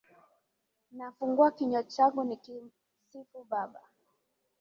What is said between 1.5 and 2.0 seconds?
kinywa